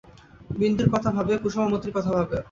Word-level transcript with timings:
বিন্দুর 0.51 0.87
কথা 0.93 1.09
ভাবে, 1.17 1.33
কুসুম 1.41 1.61
ও 1.65 1.71
মতির 1.71 1.91
কথা 1.95 2.11
ভাবে। 2.15 2.35